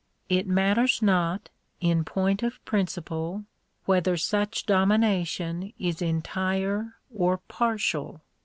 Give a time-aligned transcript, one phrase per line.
[0.29, 3.45] It matters not, in point of principle,
[3.85, 8.21] whether such domination is entire or partial.